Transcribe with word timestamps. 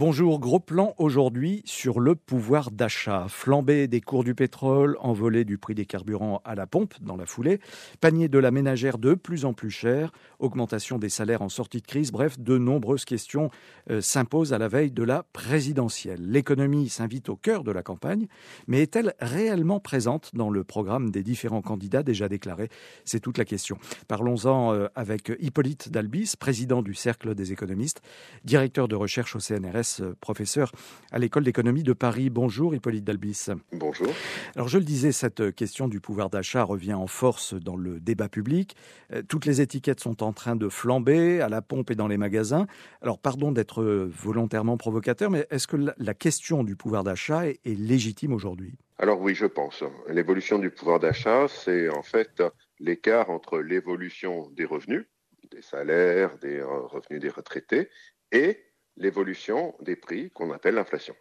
Bonjour, 0.00 0.40
gros 0.40 0.60
plan 0.60 0.94
aujourd'hui 0.96 1.60
sur 1.66 2.00
le 2.00 2.14
pouvoir 2.14 2.70
d'achat. 2.70 3.26
Flambée 3.28 3.86
des 3.86 4.00
cours 4.00 4.24
du 4.24 4.34
pétrole, 4.34 4.96
envolée 5.00 5.44
du 5.44 5.58
prix 5.58 5.74
des 5.74 5.84
carburants 5.84 6.40
à 6.46 6.54
la 6.54 6.66
pompe 6.66 6.94
dans 7.02 7.18
la 7.18 7.26
foulée, 7.26 7.60
panier 8.00 8.28
de 8.28 8.38
la 8.38 8.50
ménagère 8.50 8.96
de 8.96 9.12
plus 9.12 9.44
en 9.44 9.52
plus 9.52 9.68
cher, 9.68 10.10
augmentation 10.38 10.98
des 10.98 11.10
salaires 11.10 11.42
en 11.42 11.50
sortie 11.50 11.82
de 11.82 11.86
crise, 11.86 12.12
bref, 12.12 12.38
de 12.38 12.56
nombreuses 12.56 13.04
questions 13.04 13.50
euh, 13.90 14.00
s'imposent 14.00 14.54
à 14.54 14.58
la 14.58 14.68
veille 14.68 14.90
de 14.90 15.02
la 15.02 15.22
présidentielle. 15.34 16.22
L'économie 16.30 16.88
s'invite 16.88 17.28
au 17.28 17.36
cœur 17.36 17.62
de 17.62 17.70
la 17.70 17.82
campagne, 17.82 18.26
mais 18.68 18.80
est-elle 18.80 19.12
réellement 19.20 19.80
présente 19.80 20.30
dans 20.32 20.48
le 20.48 20.64
programme 20.64 21.10
des 21.10 21.22
différents 21.22 21.60
candidats 21.60 22.02
déjà 22.02 22.26
déclarés? 22.30 22.70
C'est 23.04 23.20
toute 23.20 23.36
la 23.36 23.44
question. 23.44 23.76
Parlons-en 24.08 24.72
euh, 24.72 24.86
avec 24.94 25.30
Hippolyte 25.40 25.90
Dalbis, 25.90 26.36
président 26.40 26.80
du 26.80 26.94
Cercle 26.94 27.34
des 27.34 27.52
économistes, 27.52 28.00
directeur 28.46 28.88
de 28.88 28.96
recherche 28.96 29.36
au 29.36 29.40
CNRS 29.40 29.89
professeur 30.20 30.72
à 31.12 31.18
l'école 31.18 31.44
d'économie 31.44 31.82
de 31.82 31.92
Paris. 31.92 32.30
Bonjour 32.30 32.74
Hippolyte 32.74 33.04
Dalbis. 33.04 33.46
Bonjour. 33.72 34.08
Alors 34.54 34.68
je 34.68 34.78
le 34.78 34.84
disais, 34.84 35.12
cette 35.12 35.54
question 35.54 35.88
du 35.88 36.00
pouvoir 36.00 36.30
d'achat 36.30 36.62
revient 36.62 36.94
en 36.94 37.06
force 37.06 37.54
dans 37.54 37.76
le 37.76 38.00
débat 38.00 38.28
public. 38.28 38.76
Euh, 39.12 39.22
toutes 39.26 39.46
les 39.46 39.60
étiquettes 39.60 40.00
sont 40.00 40.22
en 40.22 40.32
train 40.32 40.56
de 40.56 40.68
flamber 40.68 41.40
à 41.40 41.48
la 41.48 41.62
pompe 41.62 41.90
et 41.90 41.94
dans 41.94 42.08
les 42.08 42.18
magasins. 42.18 42.66
Alors 43.02 43.18
pardon 43.18 43.52
d'être 43.52 43.82
volontairement 43.84 44.76
provocateur, 44.76 45.30
mais 45.30 45.46
est-ce 45.50 45.66
que 45.66 45.76
la 45.96 46.14
question 46.14 46.64
du 46.64 46.76
pouvoir 46.76 47.04
d'achat 47.04 47.46
est 47.46 47.60
légitime 47.64 48.32
aujourd'hui? 48.32 48.74
Alors 48.98 49.20
oui, 49.20 49.34
je 49.34 49.46
pense. 49.46 49.82
L'évolution 50.08 50.58
du 50.58 50.70
pouvoir 50.70 51.00
d'achat, 51.00 51.46
c'est 51.48 51.88
en 51.88 52.02
fait 52.02 52.42
l'écart 52.78 53.30
entre 53.30 53.58
l'évolution 53.58 54.50
des 54.50 54.64
revenus, 54.64 55.06
des 55.50 55.62
salaires, 55.62 56.36
des 56.38 56.62
revenus 56.62 57.20
des 57.20 57.30
retraités, 57.30 57.88
et 58.32 58.58
l'évolution 58.96 59.74
des 59.80 59.96
prix 59.96 60.30
qu'on 60.30 60.50
appelle 60.52 60.74
l'inflation. 60.74 61.14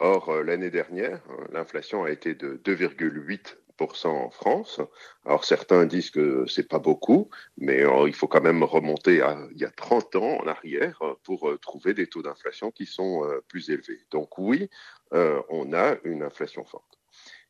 Or, 0.00 0.30
euh, 0.30 0.42
l'année 0.42 0.70
dernière, 0.70 1.20
euh, 1.30 1.44
l'inflation 1.52 2.04
a 2.04 2.10
été 2.10 2.34
de 2.34 2.56
2,8% 2.64 4.08
en 4.08 4.30
France. 4.30 4.80
Alors, 5.26 5.44
certains 5.44 5.84
disent 5.84 6.10
que 6.10 6.46
c'est 6.46 6.68
pas 6.68 6.78
beaucoup, 6.78 7.28
mais 7.58 7.84
euh, 7.84 8.08
il 8.08 8.14
faut 8.14 8.26
quand 8.26 8.40
même 8.40 8.62
remonter 8.62 9.20
à 9.20 9.38
il 9.52 9.60
y 9.60 9.66
a 9.66 9.70
30 9.70 10.16
ans 10.16 10.38
en 10.40 10.46
arrière 10.46 11.02
pour 11.22 11.52
trouver 11.60 11.92
des 11.92 12.06
taux 12.06 12.22
d'inflation 12.22 12.70
qui 12.70 12.86
sont 12.86 13.22
plus 13.48 13.70
élevés. 13.70 14.00
Donc, 14.10 14.38
oui, 14.38 14.70
on 15.12 15.72
a 15.72 15.96
une 16.04 16.22
inflation 16.22 16.64
forte. 16.64 16.98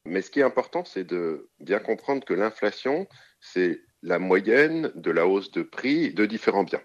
Mais 0.04 0.22
ce 0.22 0.30
qui 0.30 0.40
est 0.40 0.44
important, 0.44 0.84
c'est 0.84 1.04
de 1.04 1.48
bien 1.60 1.78
comprendre 1.78 2.24
que 2.24 2.34
l'inflation, 2.34 3.06
c'est 3.40 3.80
la 4.02 4.18
moyenne 4.18 4.90
de 4.94 5.10
la 5.10 5.26
hausse 5.26 5.50
de 5.52 5.62
prix 5.62 6.14
de 6.14 6.26
différents 6.26 6.64
biens. 6.64 6.82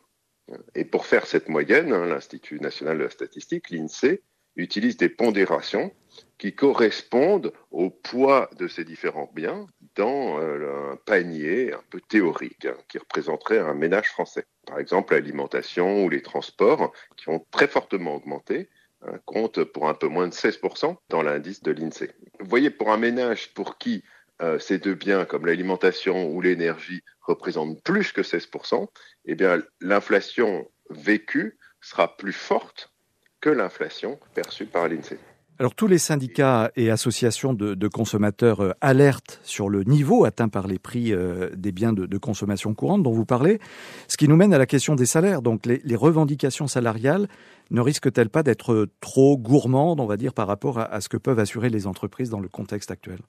Et 0.75 0.85
pour 0.85 1.05
faire 1.05 1.25
cette 1.25 1.49
moyenne, 1.49 1.91
hein, 1.91 2.05
l'Institut 2.05 2.59
national 2.59 2.97
de 2.97 3.03
la 3.03 3.09
statistique, 3.09 3.69
l'INSEE, 3.69 4.21
utilise 4.55 4.97
des 4.97 5.09
pondérations 5.09 5.91
qui 6.37 6.55
correspondent 6.55 7.51
au 7.71 7.89
poids 7.89 8.49
de 8.57 8.67
ces 8.67 8.85
différents 8.85 9.29
biens 9.33 9.67
dans 9.95 10.39
euh, 10.39 10.91
un 10.91 10.95
panier 10.95 11.73
un 11.73 11.83
peu 11.89 11.99
théorique 11.99 12.65
hein, 12.65 12.77
qui 12.87 12.97
représenterait 12.97 13.59
un 13.59 13.73
ménage 13.73 14.09
français. 14.09 14.45
Par 14.65 14.79
exemple, 14.79 15.13
l'alimentation 15.13 16.05
ou 16.05 16.09
les 16.09 16.21
transports 16.21 16.93
qui 17.17 17.29
ont 17.29 17.45
très 17.51 17.67
fortement 17.67 18.15
augmenté 18.15 18.69
hein, 19.01 19.19
comptent 19.25 19.63
pour 19.63 19.89
un 19.89 19.93
peu 19.93 20.07
moins 20.07 20.27
de 20.27 20.33
16% 20.33 20.95
dans 21.09 21.21
l'indice 21.21 21.61
de 21.61 21.71
l'INSEE. 21.71 22.13
Vous 22.39 22.47
voyez, 22.47 22.69
pour 22.69 22.91
un 22.91 22.97
ménage 22.97 23.53
pour 23.53 23.77
qui 23.77 24.03
euh, 24.41 24.59
ces 24.59 24.77
deux 24.77 24.95
biens 24.95 25.25
comme 25.25 25.45
l'alimentation 25.45 26.29
ou 26.29 26.41
l'énergie 26.41 27.01
représentent 27.21 27.81
plus 27.83 28.11
que 28.11 28.21
16%, 28.21 28.87
eh 29.25 29.35
bien 29.35 29.61
l'inflation 29.81 30.69
vécue 30.89 31.57
sera 31.81 32.17
plus 32.17 32.33
forte 32.33 32.91
que 33.41 33.49
l'inflation 33.49 34.19
perçue 34.33 34.65
par 34.65 34.87
l'INSEE. 34.87 35.19
Alors 35.57 35.73
tous 35.73 35.87
les 35.87 35.99
syndicats 35.99 36.69
et 36.75 36.91
associations 36.91 37.53
de, 37.53 37.87
consommateurs 37.87 38.59
euh, 38.59 38.73
alertent 38.81 39.39
sur 39.43 39.69
le 39.69 39.83
niveau 39.83 40.25
atteint 40.25 40.49
par 40.49 40.67
les 40.67 40.79
prix 40.79 41.13
euh, 41.13 41.49
des 41.55 41.71
biens 41.71 41.93
de, 41.93 42.17
consommation 42.17 42.73
courante 42.73 43.03
dont 43.03 43.13
vous 43.13 43.25
parlez, 43.25 43.59
ce 44.09 44.17
qui 44.17 44.27
nous 44.27 44.35
mène 44.35 44.53
à 44.53 44.57
la 44.57 44.65
question 44.65 44.95
des 44.95 45.05
salaires. 45.05 45.41
Donc 45.41 45.65
les, 45.65 45.95
revendications 45.95 46.67
salariales 46.67 47.29
ne 47.71 47.79
risquent-elles 47.79 48.29
pas 48.29 48.43
d'être 48.43 48.89
trop 48.99 49.37
gourmandes, 49.37 50.01
on 50.01 50.05
va 50.05 50.17
dire, 50.17 50.33
par 50.33 50.47
rapport 50.47 50.79
à 50.79 50.99
ce 50.99 51.07
que 51.07 51.17
peuvent 51.17 51.39
assurer 51.39 51.69
les 51.69 51.87
entreprises 51.87 52.29
dans 52.29 52.41
le 52.41 52.49
contexte 52.49 52.91
actuel? 52.91 53.19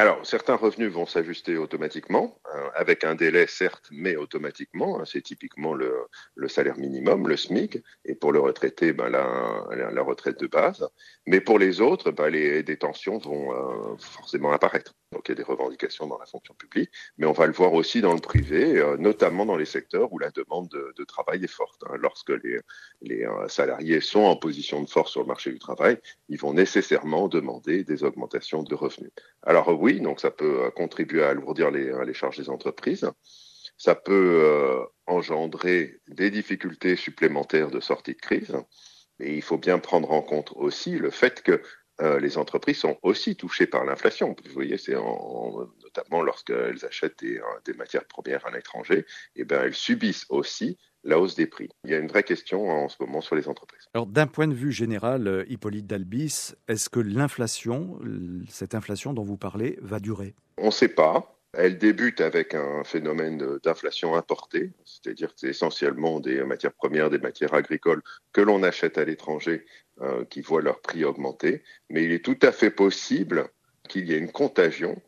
Alors, 0.00 0.24
certains 0.24 0.54
revenus 0.54 0.90
vont 0.90 1.04
s'ajuster 1.04 1.58
automatiquement, 1.58 2.40
hein, 2.46 2.70
avec 2.74 3.04
un 3.04 3.14
délai 3.14 3.46
certes, 3.46 3.86
mais 3.90 4.16
automatiquement. 4.16 4.98
Hein, 4.98 5.04
c'est 5.04 5.20
typiquement 5.20 5.74
le, 5.74 6.08
salaire 6.48 6.78
minimum, 6.78 7.28
le 7.28 7.36
SMIC, 7.36 7.82
et 8.06 8.14
pour 8.14 8.32
le 8.32 8.40
retraité, 8.40 8.94
ben, 8.94 9.10
la, 9.10 10.02
retraite 10.02 10.40
de 10.40 10.46
base. 10.46 10.88
Mais 11.26 11.42
pour 11.42 11.58
les 11.58 11.82
autres, 11.82 12.12
ben, 12.12 12.30
les, 12.30 12.62
des 12.62 12.78
tensions 12.78 13.18
vont 13.18 13.52
euh, 13.52 13.96
forcément 13.98 14.52
apparaître. 14.52 14.94
Donc 15.12 15.28
il 15.28 15.32
y 15.32 15.34
a 15.34 15.34
des 15.34 15.42
revendications 15.42 16.06
dans 16.06 16.18
la 16.18 16.26
fonction 16.26 16.54
publique, 16.54 16.90
mais 17.18 17.26
on 17.26 17.32
va 17.32 17.46
le 17.48 17.52
voir 17.52 17.72
aussi 17.72 18.00
dans 18.00 18.14
le 18.14 18.20
privé, 18.20 18.78
euh, 18.78 18.96
notamment 18.96 19.44
dans 19.44 19.56
les 19.56 19.64
secteurs 19.64 20.12
où 20.12 20.20
la 20.20 20.30
demande 20.30 20.68
de, 20.68 21.04
travail 21.04 21.42
est 21.42 21.50
forte. 21.50 21.82
Hein. 21.88 21.96
Lorsque 21.98 22.30
les, 22.30 23.24
euh, 23.24 23.48
salariés 23.48 24.00
sont 24.00 24.20
en 24.20 24.36
position 24.36 24.80
de 24.80 24.88
force 24.88 25.10
sur 25.10 25.22
le 25.22 25.26
marché 25.26 25.50
du 25.50 25.58
travail, 25.58 25.98
ils 26.28 26.38
vont 26.38 26.54
nécessairement 26.54 27.26
demander 27.26 27.82
des 27.82 28.04
augmentations 28.04 28.62
de 28.62 28.74
revenus. 28.76 29.10
Alors 29.42 29.80
oui, 29.80 30.00
donc 30.00 30.20
ça 30.20 30.30
peut 30.30 30.66
euh, 30.66 30.70
contribuer 30.70 31.24
à 31.24 31.30
alourdir 31.30 31.72
les, 31.72 32.14
charges 32.14 32.38
des 32.38 32.48
entreprises. 32.48 33.10
Ça 33.76 33.96
peut 33.96 34.86
engendrer 35.06 36.00
des 36.06 36.30
difficultés 36.30 36.96
supplémentaires 36.96 37.70
de 37.70 37.80
sortie 37.80 38.14
de 38.14 38.20
crise. 38.20 38.54
Et 39.20 39.34
il 39.34 39.42
faut 39.42 39.58
bien 39.58 39.78
prendre 39.78 40.10
en 40.12 40.22
compte 40.22 40.52
aussi 40.54 40.98
le 40.98 41.10
fait 41.10 41.42
que 41.42 41.62
euh, 42.00 42.18
les 42.18 42.38
entreprises 42.38 42.78
sont 42.78 42.98
aussi 43.02 43.36
touchées 43.36 43.66
par 43.66 43.84
l'inflation. 43.84 44.34
Vous 44.44 44.52
voyez, 44.52 44.78
c'est 44.78 44.94
notamment 44.94 46.22
lorsqu'elles 46.22 46.84
achètent 46.84 47.18
des, 47.20 47.38
euh, 47.38 47.74
matières 47.76 48.04
premières 48.04 48.46
à 48.46 48.50
l'étranger, 48.50 48.98
et 49.36 49.42
eh 49.42 49.44
ben 49.44 49.62
elles 49.64 49.74
subissent 49.74 50.26
aussi 50.28 50.78
la 51.04 51.18
hausse 51.18 51.34
des 51.34 51.46
prix. 51.46 51.68
Il 51.84 51.90
y 51.90 51.94
a 51.94 51.98
une 51.98 52.08
vraie 52.08 52.22
question 52.22 52.68
en 52.68 52.88
ce 52.88 52.96
moment 53.00 53.20
sur 53.20 53.34
les 53.34 53.48
entreprises. 53.48 53.84
Alors 53.94 54.06
d'un 54.06 54.26
point 54.26 54.48
de 54.48 54.54
vue 54.54 54.72
général, 54.72 55.26
euh, 55.28 55.44
Hippolyte 55.48 55.86
Dalbis, 55.86 56.54
est-ce 56.68 56.88
que 56.88 57.00
l'inflation, 57.00 57.98
cette 58.48 58.74
inflation 58.74 59.12
dont 59.12 59.24
vous 59.24 59.38
parlez, 59.38 59.78
va 59.80 59.98
durer? 59.98 60.34
On 60.58 60.66
ne 60.66 60.70
sait 60.70 60.88
pas. 60.88 61.36
Elle 61.52 61.78
débute 61.78 62.20
avec 62.20 62.54
un 62.54 62.84
phénomène 62.84 63.58
d'inflation 63.64 64.14
importée, 64.14 64.70
c'est-à-dire 64.84 65.30
que 65.30 65.40
c'est 65.40 65.48
essentiellement 65.48 66.20
des 66.20 66.44
matières 66.44 66.72
premières, 66.72 67.10
des 67.10 67.18
matières 67.18 67.54
agricoles 67.54 68.02
que 68.32 68.40
l'on 68.40 68.62
achète 68.62 68.98
à 68.98 69.04
l'étranger 69.04 69.66
euh, 70.02 70.24
qui 70.24 70.40
voient 70.40 70.62
leur 70.62 70.80
prix 70.80 71.04
augmenter. 71.04 71.62
Mais 71.88 72.04
il 72.04 72.12
est 72.12 72.24
tout 72.24 72.38
à 72.42 72.52
fait 72.52 72.70
possible 72.70 73.48
qu'il 73.88 74.08
y 74.08 74.14
ait 74.14 74.18
une 74.18 74.32
contagion 74.32 75.00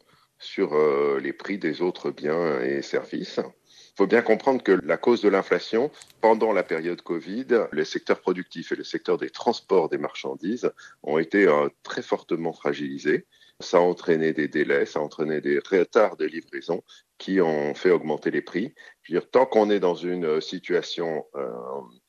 sur 0.42 0.74
euh, 0.74 1.20
les 1.22 1.32
prix 1.32 1.56
des 1.56 1.80
autres 1.80 2.10
biens 2.10 2.60
et 2.60 2.82
services. 2.82 3.38
Il 3.38 3.96
faut 3.96 4.06
bien 4.06 4.22
comprendre 4.22 4.62
que 4.62 4.72
la 4.84 4.96
cause 4.96 5.22
de 5.22 5.28
l'inflation, 5.28 5.90
pendant 6.20 6.52
la 6.52 6.62
période 6.62 7.00
Covid, 7.02 7.46
les 7.72 7.84
secteurs 7.84 8.20
productifs 8.20 8.72
et 8.72 8.76
le 8.76 8.84
secteur 8.84 9.18
des 9.18 9.30
transports 9.30 9.88
des 9.88 9.98
marchandises 9.98 10.70
ont 11.02 11.18
été 11.18 11.46
euh, 11.46 11.68
très 11.82 12.02
fortement 12.02 12.52
fragilisés. 12.52 13.26
Ça 13.60 13.76
a 13.76 13.80
entraîné 13.80 14.32
des 14.32 14.48
délais, 14.48 14.86
ça 14.86 14.98
a 14.98 15.02
entraîné 15.02 15.40
des 15.40 15.58
retards 15.58 16.16
de 16.16 16.24
livraison 16.24 16.82
qui 17.18 17.40
ont 17.40 17.74
fait 17.74 17.90
augmenter 17.90 18.32
les 18.32 18.42
prix. 18.42 18.74
Je 19.02 19.18
tant 19.18 19.46
qu'on 19.46 19.70
est 19.70 19.78
dans 19.78 19.94
une 19.94 20.24
euh, 20.24 20.40
situation 20.40 21.24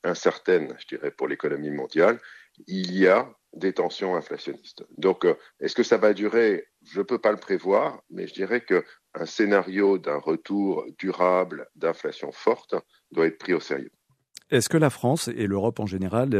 incertaine, 0.03 0.75
je 0.79 0.95
dirais, 0.95 1.11
pour 1.11 1.27
l'économie 1.27 1.69
mondiale, 1.69 2.19
il 2.67 2.95
y 2.97 3.07
a 3.07 3.29
des 3.53 3.73
tensions 3.73 4.15
inflationnistes. 4.15 4.83
Donc, 4.97 5.25
euh, 5.25 5.35
est-ce 5.59 5.75
que 5.75 5.83
ça 5.83 5.97
va 5.97 6.13
durer? 6.13 6.65
Je 6.83 6.99
ne 6.99 7.03
peux 7.03 7.19
pas 7.19 7.31
le 7.31 7.37
prévoir, 7.37 8.01
mais 8.09 8.27
je 8.27 8.33
dirais 8.33 8.61
qu'un 8.61 9.25
scénario 9.25 9.97
d'un 9.99 10.17
retour 10.17 10.85
durable 10.97 11.67
d'inflation 11.75 12.31
forte 12.31 12.75
doit 13.11 13.27
être 13.27 13.37
pris 13.37 13.53
au 13.53 13.59
sérieux. 13.59 13.91
Est-ce 14.49 14.69
que 14.69 14.77
la 14.77 14.89
France 14.89 15.29
et 15.29 15.47
l'Europe 15.47 15.79
en 15.79 15.85
général 15.85 16.35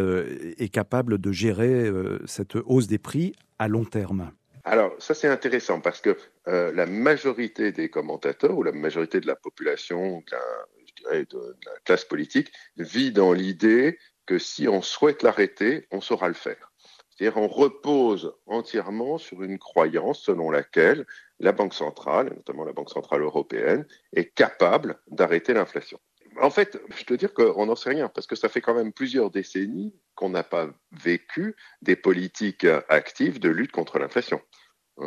est 0.58 0.70
capable 0.70 1.20
de 1.20 1.32
gérer 1.32 1.90
cette 2.26 2.56
hausse 2.56 2.86
des 2.86 3.00
prix 3.00 3.34
à 3.58 3.68
long 3.68 3.86
terme? 3.86 4.32
Alors, 4.66 4.96
ça 5.00 5.14
c'est 5.14 5.28
intéressant 5.28 5.82
parce 5.82 6.00
que 6.00 6.18
euh, 6.48 6.72
la 6.72 6.86
majorité 6.86 7.72
des 7.72 7.90
commentateurs 7.90 8.58
ou 8.58 8.64
la 8.64 8.72
majorité 8.72 9.20
de 9.20 9.28
la 9.28 9.36
population, 9.36 10.20
de 10.20 10.32
la, 10.32 10.42
je 10.86 11.04
dirais, 11.04 11.26
de, 11.30 11.58
la 11.66 11.72
classe 11.84 12.06
politique, 12.06 12.52
vit 12.78 13.12
dans 13.12 13.34
l'idée 13.34 14.00
que 14.26 14.40
si 14.40 14.68
on 14.68 14.82
souhaite 14.82 15.24
l'arrêter, 15.24 15.88
on 15.92 16.02
saura 16.02 16.28
le 16.28 16.34
faire. 16.34 16.72
C'est-à-dire 17.10 17.38
on 17.38 17.48
repose 17.48 18.34
entièrement 18.48 19.18
sur 19.18 19.44
une 19.44 19.60
croyance 19.60 20.22
selon 20.24 20.50
laquelle 20.50 21.06
la 21.40 21.52
Banque 21.52 21.74
centrale, 21.74 22.34
notamment 22.36 22.64
la 22.64 22.74
Banque 22.74 22.90
centrale 22.90 23.22
européenne, 23.22 23.86
est 24.16 24.34
capable 24.34 25.00
d'arrêter 25.08 25.54
l'inflation. 25.54 26.00
En 26.42 26.50
fait, 26.50 26.82
je 26.98 27.06
dois 27.06 27.18
dire 27.18 27.34
qu'on 27.34 27.68
n'en 27.68 27.76
sait 27.76 27.92
rien, 27.92 28.10
parce 28.10 28.26
que 28.26 28.36
ça 28.36 28.50
fait 28.50 28.62
quand 28.62 28.74
même 28.74 28.92
plusieurs 28.92 29.30
décennies 29.30 29.94
qu'on 30.16 30.30
n'a 30.30 30.44
pas 30.44 30.68
vécu 30.92 31.56
des 31.84 31.96
politiques 31.96 32.66
actives 32.90 33.40
de 33.40 33.50
lutte 33.50 33.72
contre 33.72 34.00
l'inflation. 34.00 34.42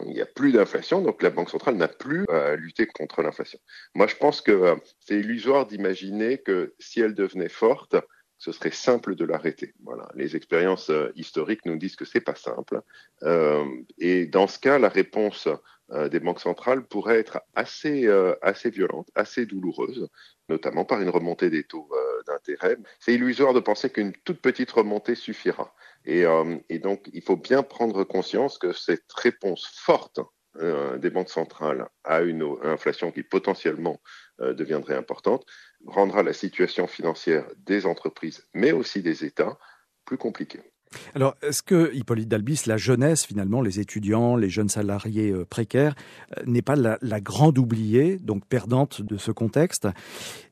Il 0.05 0.13
n'y 0.13 0.21
a 0.21 0.27
plus 0.27 0.53
d'inflation, 0.53 1.01
donc 1.01 1.23
la 1.23 1.31
Banque 1.31 1.51
centrale 1.51 1.77
n'a 1.77 1.89
plus 1.89 2.27
à 2.29 2.57
lutter 2.57 2.87
contre 2.87 3.23
l'inflation. 3.23 3.59
Moi, 3.95 4.07
je 4.09 4.17
pense 4.17 4.41
que 4.41 4.51
euh, 4.51 4.77
c'est 5.01 5.15
illusoire 5.15 5.67
d'imaginer 5.67 6.39
que 6.39 6.75
si 6.81 7.01
elle 7.01 7.15
devenait 7.15 7.49
forte, 7.49 7.95
ce 8.39 8.53
serait 8.53 8.71
simple 8.71 9.15
de 9.15 9.25
l'arrêter. 9.25 9.75
Voilà. 9.83 10.09
Les 10.15 10.37
expériences 10.37 10.91
euh, 10.91 11.11
historiques 11.17 11.65
nous 11.65 11.77
disent 11.77 11.97
que 11.97 12.05
c'est 12.05 12.21
pas 12.21 12.35
simple. 12.35 12.83
Euh, 13.23 13.65
et 13.99 14.27
dans 14.27 14.47
ce 14.47 14.59
cas, 14.59 14.79
la 14.79 14.89
réponse 14.89 15.49
euh, 15.91 16.09
des 16.09 16.21
banques 16.21 16.41
centrales 16.41 16.87
pourrait 16.87 17.19
être 17.19 17.41
assez, 17.55 18.09
assez 18.43 18.71
violente, 18.71 19.09
assez 19.15 19.47
douloureuse, 19.47 20.09
notamment 20.49 20.85
par 20.85 21.01
une 21.01 21.09
remontée 21.09 21.51
des 21.51 21.65
taux 21.65 21.89
d'intérêt. 22.27 22.77
C'est 22.99 23.15
illusoire 23.15 23.55
de 23.55 23.61
penser 23.61 23.91
qu'une 23.91 24.13
toute 24.25 24.41
petite 24.41 24.71
remontée 24.71 25.15
suffira. 25.15 25.75
Et, 26.05 26.25
et, 26.69 26.79
donc, 26.79 27.09
il 27.13 27.23
faut 27.23 27.37
bien 27.37 27.63
prendre 27.63 28.05
conscience 28.05 28.59
que 28.59 28.73
cette 28.73 29.13
réponse 29.13 29.67
forte 29.67 30.21
des 30.99 31.11
banques 31.11 31.29
centrales 31.29 31.89
à 32.03 32.23
une 32.23 32.57
inflation 32.63 33.13
qui 33.13 33.23
potentiellement 33.23 34.01
deviendrait 34.39 34.97
importante 34.97 35.45
rendra 35.87 36.23
la 36.23 36.33
situation 36.33 36.87
financière 36.87 37.47
des 37.59 37.87
entreprises, 37.87 38.47
mais 38.55 38.73
aussi 38.73 39.03
des 39.03 39.25
États, 39.25 39.59
plus 40.05 40.19
compliquée. 40.19 40.63
Alors, 41.15 41.35
est-ce 41.43 41.63
que, 41.63 41.93
Hippolyte 41.95 42.29
Dalbis, 42.29 42.63
la 42.67 42.77
jeunesse, 42.77 43.27
finalement, 43.27 43.61
les 43.61 43.81
étudiants, 43.81 44.37
les 44.37 44.49
jeunes 44.49 44.69
salariés 44.69 45.31
euh, 45.31 45.45
précaires, 45.45 45.95
euh, 46.37 46.43
n'est 46.47 46.63
pas 46.63 46.77
la, 46.77 47.21
grande 47.21 47.59
oubliée, 47.59 48.19
donc 48.19 48.47
perdante 48.47 49.03
de 49.03 49.17
ce 49.17 49.31
contexte? 49.31 49.89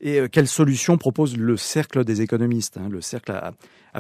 Et 0.01 0.21
euh, 0.21 0.29
quelle 0.29 0.49
solution 0.49 0.99
propose 0.99 1.37
le 1.37 1.57
Cercle 1.57 2.05
des 2.05 2.21
économistes 2.21 2.77
hein? 2.77 2.89
Le 2.91 3.01
Cercle 3.01 3.33
a, 3.33 3.53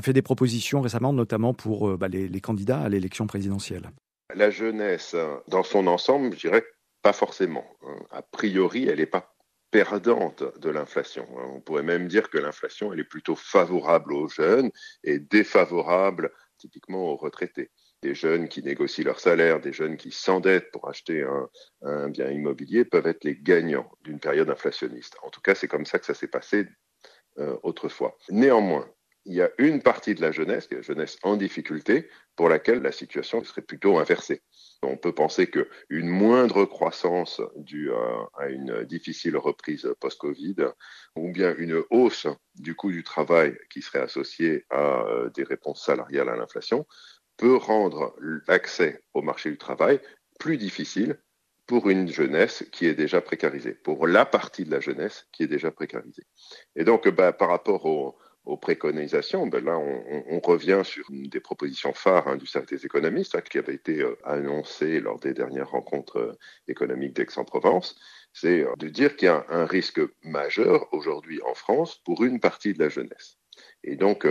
fait 0.03 0.12
des 0.12 0.23
propositions 0.23 0.81
récemment, 0.81 1.12
notamment 1.12 1.55
pour 1.55 1.97
bah, 1.97 2.09
les, 2.09 2.29
les 2.29 2.41
candidats 2.41 2.81
à 2.81 2.88
l'élection 2.88 3.26
présidentielle. 3.26 3.91
La 4.35 4.50
jeunesse, 4.50 5.15
dans 5.49 5.62
son 5.62 5.87
ensemble, 5.87 6.32
je 6.35 6.41
dirais 6.41 6.65
pas 7.03 7.12
forcément. 7.12 7.65
Hein. 7.87 7.97
A 8.11 8.23
priori, 8.23 8.88
elle 8.88 8.99
n'est 8.99 9.06
pas 9.06 9.34
perdante 9.75 10.44
de 10.61 10.71
l'inflation. 10.71 11.26
On 11.37 11.61
pourrait 11.61 11.82
même 11.82 12.06
dire 12.06 12.31
que 12.31 12.38
l'inflation, 12.38 12.93
elle 12.93 13.00
est 13.00 13.11
plutôt 13.17 13.35
favorable 13.35 14.12
aux 14.12 14.29
jeunes 14.29 14.71
et 15.03 15.19
défavorable 15.19 16.31
typiquement 16.59 17.11
aux 17.11 17.17
retraités. 17.17 17.73
Des 18.00 18.15
jeunes 18.15 18.47
qui 18.47 18.62
négocient 18.62 19.05
leur 19.05 19.19
salaire, 19.19 19.59
des 19.59 19.73
jeunes 19.73 19.97
qui 19.97 20.12
s'endettent 20.12 20.71
pour 20.71 20.88
acheter 20.88 21.26
un, 21.82 22.09
bien 22.09 22.31
immobilier 22.31 22.85
peuvent 22.85 23.09
être 23.09 23.25
les 23.25 23.35
gagnants 23.35 23.91
d'une 24.05 24.21
période 24.21 24.49
inflationniste. 24.49 25.17
En 25.25 25.31
tout 25.31 25.41
cas, 25.41 25.56
c'est 25.56 25.67
comme 25.67 25.87
ça 25.87 25.99
que 25.99 26.06
ça 26.06 26.15
s'est 26.15 26.29
passé 26.29 26.69
euh, 27.38 27.56
autrefois. 27.65 28.17
Néanmoins, 28.31 28.88
il 29.26 29.35
y 29.35 29.43
a 29.43 29.50
une 29.59 29.82
partie 29.82 30.15
de 30.15 30.21
la 30.21 30.32
jeunesse, 30.32 30.67
qui 30.67 30.75
est 30.75 30.79
la 30.79 30.82
jeunesse 30.82 31.19
en 31.23 31.37
difficulté, 31.37 32.09
pour 32.37 32.49
laquelle 32.49 32.82
la 32.82 32.93
situation 32.93 33.43
serait 33.44 33.62
plutôt 33.62 33.99
inversée. 33.99 34.43
On 34.82 34.97
peut 34.97 35.15
penser 35.15 35.49
qu'une 35.49 36.09
moindre 36.09 36.65
croissance 36.67 37.41
due 37.56 37.91
à 37.93 38.49
une 38.49 38.85
difficile 38.85 39.37
reprise 39.37 39.88
post-Covid, 40.00 40.56
ou 41.17 41.32
bien 41.32 41.55
une 41.56 41.82
hausse 41.91 42.26
du 42.55 42.75
coût 42.75 42.91
du 42.91 43.03
travail 43.03 43.56
qui 43.71 43.81
serait 43.81 44.00
associée 44.00 44.67
à 44.71 45.05
euh, 45.06 45.31
des 45.31 45.44
réponses 45.44 45.85
salariales 45.85 46.29
à 46.29 46.37
l'inflation, 46.37 46.87
peut 47.37 47.56
rendre 47.56 48.15
l'accès 48.47 49.03
au 49.15 49.23
marché 49.23 49.50
du 49.50 49.59
travail 49.59 50.00
plus 50.38 50.56
difficile 50.59 51.19
pour 51.67 51.88
une 51.88 52.09
jeunesse 52.09 52.65
qui 52.73 52.87
est 52.87 52.94
déjà 52.94 53.21
précarisée, 53.23 53.73
pour 53.73 54.06
la 54.06 54.26
partie 54.26 54.65
de 54.65 54.71
la 54.71 54.81
jeunesse 54.81 55.26
qui 55.32 55.44
est 55.44 55.49
déjà 55.49 55.71
précarisée. 55.71 56.26
Et 56.76 56.85
donc, 56.85 57.09
bah, 57.09 57.32
par 57.32 57.49
rapport 57.49 57.87
au, 57.87 58.19
aux 58.44 58.56
préconisations, 58.58 59.46
ben 59.46 59.64
là, 59.64 59.79
on, 59.79 60.41
revient 60.41 60.82
sur 60.85 61.11
une 61.11 61.29
des 61.29 61.41
propositions 61.41 61.94
phares 61.94 62.29
hein, 62.29 62.37
du 62.37 62.46
Cercle 62.46 62.76
des 62.76 62.85
économistes, 62.85 63.35
hein, 63.35 63.41
qui 63.41 63.56
avait 63.56 63.75
été 63.75 64.00
euh, 64.00 64.17
annoncée 64.25 65.00
lors 65.00 65.19
des 65.19 65.32
dernières 65.32 65.70
rencontres 65.70 66.19
euh, 66.19 66.32
économiques 66.69 67.14
d'Aix-en-Provence, 67.14 67.96
c'est 68.35 68.61
euh, 68.61 68.75
de 68.76 68.88
dire 68.88 69.17
qu'il 69.17 69.26
y 69.26 69.31
a 69.31 69.46
un 69.49 69.64
risque 69.64 70.00
majeur 70.23 70.93
aujourd'hui 70.93 71.41
en 71.43 71.55
France 71.55 72.02
pour 72.05 72.23
une 72.25 72.41
partie 72.41 72.75
de 72.75 72.81
la 72.81 72.91
jeunesse. 72.91 73.38
Et 73.85 73.94
donc, 73.94 74.26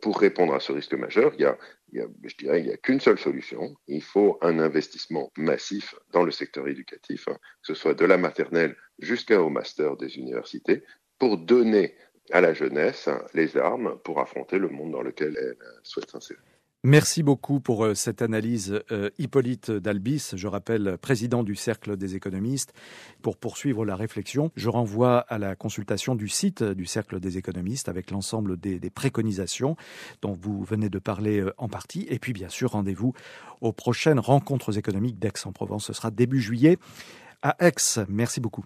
pour 0.00 0.18
répondre 0.18 0.54
à 0.54 0.58
ce 0.58 0.72
risque 0.72 0.94
majeur, 0.94 1.32
il 1.38 1.42
y 1.42 1.44
a, 1.44 1.56
je 1.92 2.36
dirais, 2.36 2.60
il 2.60 2.66
n'y 2.66 2.72
a 2.72 2.76
qu'une 2.78 2.98
seule 2.98 3.18
solution. 3.18 3.76
Il 3.86 4.02
faut 4.02 4.38
un 4.40 4.58
investissement 4.58 5.30
massif 5.36 5.94
dans 6.12 6.24
le 6.24 6.32
secteur 6.32 6.66
éducatif, 6.66 7.28
hein, 7.28 7.36
que 7.62 7.68
ce 7.68 7.74
soit 7.74 7.94
de 7.94 8.04
la 8.04 8.16
maternelle 8.16 8.74
jusqu'au 8.98 9.50
master 9.50 9.96
des 9.96 10.16
universités, 10.16 10.82
pour 11.20 11.36
donner 11.36 11.94
à 12.32 12.40
la 12.40 12.54
jeunesse 12.54 13.08
les 13.34 13.56
armes 13.56 13.96
pour 14.04 14.20
affronter 14.20 14.58
le 14.58 14.68
monde 14.68 14.92
dans 14.92 15.02
lequel 15.02 15.36
elle 15.38 15.56
souhaite 15.82 16.10
s'insérer. 16.10 16.40
Merci 16.82 17.22
beaucoup 17.22 17.60
pour 17.60 17.84
euh, 17.84 17.94
cette 17.94 18.22
analyse, 18.22 18.80
euh, 18.90 19.10
Hippolyte 19.18 19.70
Dalbis, 19.70 20.30
je 20.32 20.48
rappelle 20.48 20.96
président 20.96 21.42
du 21.42 21.54
Cercle 21.54 21.98
des 21.98 22.16
économistes. 22.16 22.72
Pour 23.20 23.36
poursuivre 23.36 23.84
la 23.84 23.96
réflexion, 23.96 24.50
je 24.56 24.70
renvoie 24.70 25.18
à 25.18 25.36
la 25.36 25.56
consultation 25.56 26.14
du 26.14 26.26
site 26.26 26.62
du 26.62 26.86
Cercle 26.86 27.20
des 27.20 27.36
économistes 27.36 27.90
avec 27.90 28.10
l'ensemble 28.10 28.58
des, 28.58 28.80
préconisations 28.88 29.76
dont 30.22 30.32
vous 30.32 30.64
venez 30.64 30.88
de 30.88 30.98
parler 30.98 31.40
euh, 31.40 31.52
en 31.58 31.68
partie. 31.68 32.06
Et 32.08 32.18
puis, 32.18 32.32
bien 32.32 32.48
sûr, 32.48 32.70
rendez-vous 32.70 33.12
aux 33.60 33.72
prochaines 33.72 34.18
rencontres 34.18 34.78
économiques 34.78 35.18
d'Aix-en-Provence. 35.18 35.84
Ce 35.84 35.92
sera 35.92 36.10
début 36.10 36.40
juillet 36.40 36.78
à 37.42 37.56
Aix. 37.62 37.74
Merci 38.08 38.40
beaucoup. 38.40 38.64